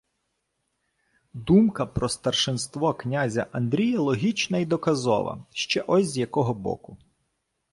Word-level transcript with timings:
Думка 1.33 1.85
про 1.85 2.09
старшинство 2.09 2.93
князя 2.93 3.47
Андрія 3.51 3.99
логічна 3.99 4.57
й 4.57 4.65
доказова 4.65 5.45
ще 5.51 5.81
ось 5.81 6.05
із 6.05 6.17
якого 6.17 6.53
боку 6.53 6.97